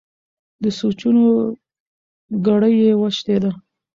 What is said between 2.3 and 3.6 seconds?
کړۍ یې وشلېده.